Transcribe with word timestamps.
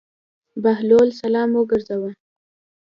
بهلول 0.63 1.09
سلام 1.21 1.49
وګرځاوه. 1.59 2.11